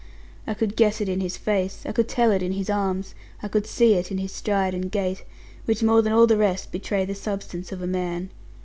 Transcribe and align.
I 0.47 0.55
could 0.55 0.75
guess 0.75 0.99
it 0.99 1.07
in 1.07 1.21
his 1.21 1.37
face, 1.37 1.83
I 1.85 1.91
could 1.91 2.07
tell 2.07 2.31
it 2.31 2.41
in 2.41 2.53
his 2.53 2.71
arms, 2.71 3.13
I 3.43 3.47
could 3.47 3.67
see 3.67 3.93
it 3.93 4.09
in 4.11 4.17
his 4.17 4.31
stride 4.31 4.73
and 4.73 4.89
gait, 4.89 5.23
which 5.65 5.83
more 5.83 6.01
than 6.01 6.11
all 6.11 6.25
the 6.25 6.37
rest 6.37 6.71
betray 6.71 7.05
the 7.05 7.13
substance 7.13 7.71
of 7.71 7.83
a 7.83 7.85
man. 7.87 8.31